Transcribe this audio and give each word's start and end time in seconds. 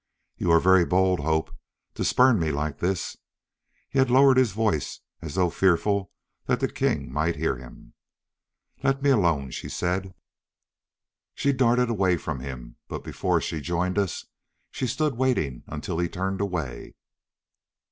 "You 0.35 0.49
are 0.49 0.59
very 0.59 0.83
bold, 0.83 1.19
Hope, 1.19 1.55
to 1.93 2.03
spurn 2.03 2.39
me 2.39 2.49
like 2.49 2.79
this." 2.79 3.17
He 3.87 3.99
had 3.99 4.09
lowered 4.09 4.35
his 4.37 4.51
voice 4.51 5.01
as 5.21 5.35
though 5.35 5.51
fearful 5.51 6.11
that 6.47 6.59
the 6.59 6.67
king 6.67 7.13
might 7.13 7.35
hear 7.35 7.55
him. 7.57 7.93
"Let 8.81 9.03
me 9.03 9.11
alone!" 9.11 9.51
she 9.51 9.69
said. 9.69 10.15
She 11.35 11.53
darted 11.53 11.91
away 11.91 12.17
from 12.17 12.39
him, 12.39 12.77
but 12.87 13.03
before 13.03 13.41
she 13.41 13.61
joined 13.61 13.99
us 13.99 14.25
she 14.71 14.87
stood 14.87 15.17
waiting 15.17 15.63
until 15.67 15.99
he 15.99 16.09
turned 16.09 16.41
away. 16.41 16.95